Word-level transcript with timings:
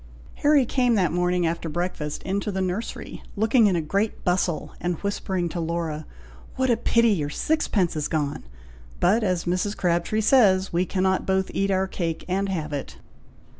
Harry 0.41 0.65
came 0.65 0.95
that 0.95 1.11
morning 1.11 1.45
after 1.45 1.69
breakfast 1.69 2.23
into 2.23 2.51
the 2.51 2.59
nursery, 2.59 3.21
looking 3.35 3.67
in 3.67 3.75
a 3.75 3.81
great 3.83 4.23
bustle, 4.23 4.73
and 4.81 4.95
whispering 5.03 5.47
to 5.47 5.59
Laura, 5.59 6.07
"What 6.55 6.71
a 6.71 6.75
pity 6.77 7.09
your 7.09 7.29
sixpence 7.29 7.95
is 7.95 8.07
gone! 8.07 8.43
but 8.99 9.23
as 9.23 9.45
Mrs. 9.45 9.77
Crabtree 9.77 10.21
says, 10.21 10.73
'we 10.73 10.87
cannot 10.87 11.27
both 11.27 11.51
eat 11.53 11.69
our 11.69 11.85
cake 11.85 12.25
and 12.27 12.49
have 12.49 12.73
it!'" 12.73 12.97